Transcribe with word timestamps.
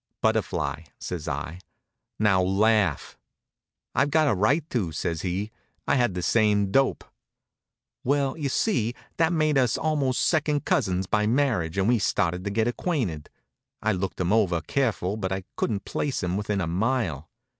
"Butterfly," 0.23 0.85
says 0.97 1.27
I. 1.27 1.59
"Now 2.17 2.41
laugh!" 2.41 3.19
"I've 3.93 4.09
got 4.09 4.27
a 4.27 4.33
right 4.33 4.67
to," 4.71 4.91
says 4.91 5.21
he. 5.21 5.51
"I 5.87 5.93
had 5.95 6.15
the 6.15 6.23
same 6.23 6.71
dope." 6.71 7.03
Well, 8.03 8.35
you 8.35 8.49
see, 8.49 8.95
that 9.17 9.31
made 9.31 9.59
us 9.59 9.77
almost 9.77 10.25
second 10.25 10.65
cousins 10.65 11.05
by 11.05 11.27
marriage 11.27 11.77
and 11.77 11.87
we 11.87 11.99
started 11.99 12.43
to 12.45 12.49
get 12.49 12.67
acquainted. 12.67 13.29
I 13.83 13.91
looked 13.91 14.19
him 14.19 14.33
over 14.33 14.61
careful 14.61 15.17
but 15.17 15.31
I 15.31 15.43
couldn't 15.55 15.85
place 15.85 16.23
him 16.23 16.35
within 16.35 16.61
a 16.61 16.65
mile. 16.67 17.29